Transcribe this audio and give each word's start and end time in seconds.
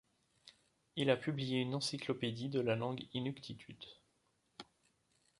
Il 0.95 1.11
a 1.11 1.15
publié 1.15 1.59
une 1.59 1.75
encyclopédie 1.75 2.49
de 2.49 2.59
la 2.59 2.75
langue 2.75 3.05
inuktitut. 3.13 3.77